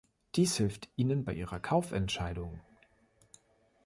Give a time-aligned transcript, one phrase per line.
[0.33, 2.59] Dies hilft ihnen bei ihrer Kaufentscheidung.